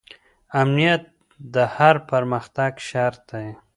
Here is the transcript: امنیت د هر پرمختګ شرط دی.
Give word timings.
امنیت 0.61 1.03
د 1.53 1.55
هر 1.75 1.95
پرمختګ 2.09 2.71
شرط 2.89 3.19
دی. 3.31 3.47